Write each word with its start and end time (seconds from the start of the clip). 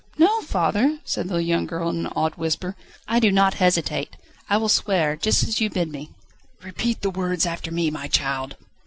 "No, 0.17 0.41
father," 0.41 0.97
said 1.05 1.27
the 1.29 1.43
young 1.43 1.67
girl 1.67 1.87
in 1.89 2.07
an 2.07 2.11
awed 2.15 2.33
whisper, 2.33 2.75
"I 3.07 3.19
do 3.19 3.31
not 3.31 3.53
hesitate. 3.61 4.17
I 4.49 4.57
will 4.57 4.67
swear, 4.67 5.15
just 5.15 5.43
as 5.43 5.61
you 5.61 5.69
bid 5.69 5.89
me." 5.91 6.09
"Repeat 6.63 7.01
the 7.03 7.11
words 7.11 7.45
after 7.45 7.69
me, 7.69 7.91
my 7.91 8.07
child." 8.07 8.55